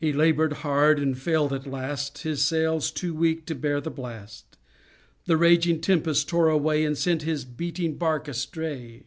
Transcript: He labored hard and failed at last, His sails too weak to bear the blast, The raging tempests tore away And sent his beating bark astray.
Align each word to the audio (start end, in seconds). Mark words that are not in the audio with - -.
He 0.00 0.12
labored 0.12 0.54
hard 0.64 0.98
and 0.98 1.16
failed 1.16 1.52
at 1.52 1.64
last, 1.64 2.18
His 2.24 2.42
sails 2.42 2.90
too 2.90 3.14
weak 3.14 3.46
to 3.46 3.54
bear 3.54 3.80
the 3.80 3.88
blast, 3.88 4.58
The 5.26 5.36
raging 5.36 5.80
tempests 5.80 6.24
tore 6.24 6.48
away 6.48 6.84
And 6.84 6.98
sent 6.98 7.22
his 7.22 7.44
beating 7.44 7.94
bark 7.96 8.26
astray. 8.26 9.04